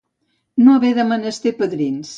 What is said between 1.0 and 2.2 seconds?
de menester padrins.